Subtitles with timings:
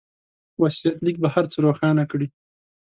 [0.61, 2.27] وصيت ليک به هر څه روښانه کړي.